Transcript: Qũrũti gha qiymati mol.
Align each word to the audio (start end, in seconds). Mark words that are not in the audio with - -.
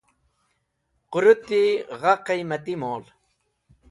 Qũrũti 1.11 1.61
gha 1.99 2.13
qiymati 2.25 2.73
mol. 2.81 3.03